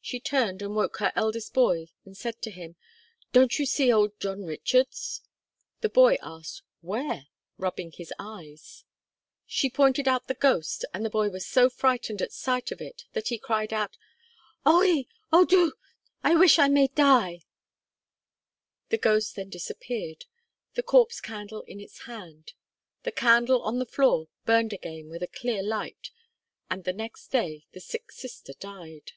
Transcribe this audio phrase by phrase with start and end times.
[0.00, 2.76] She turned and woke her eldest boy, and said to him,
[3.34, 5.20] 'Don't you see old John Richards?'
[5.82, 7.26] The boy asked 'Where?'
[7.58, 8.84] rubbing his eyes.
[9.46, 13.04] She pointed out the ghost, and the boy was so frightened at sight of it
[13.12, 13.98] that he cried out
[14.64, 15.04] 'O wi!
[15.30, 15.72] O Dduw!
[16.24, 17.44] I wish I may die!'
[18.88, 20.24] The ghost then disappeared,
[20.72, 22.54] the Corpse Candle in its hand;
[23.02, 26.12] the candle on the floor burned again with a clear light,
[26.70, 29.12] and the next day the sick sister died.